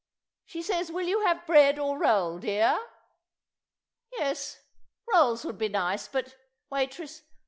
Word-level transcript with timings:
She 0.45 0.63
says 0.63 0.91
will 0.91 1.05
you 1.05 1.25
have 1.27 1.45
bread 1.45 1.77
or 1.77 1.99
roll, 1.99 2.39
dear?... 2.39 2.83
Yes, 4.13 4.57
rolls 5.05 5.45
would 5.45 5.59
be 5.59 5.69
nice, 5.69 6.07
but—— 6.07 6.33
Waitress! 6.71 7.21